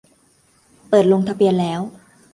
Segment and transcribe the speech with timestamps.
[0.89, 1.81] เปิดลงทะเบียนแล้ว